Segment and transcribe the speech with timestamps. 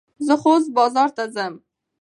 [0.25, 1.53] زه خوست بازور ته څم.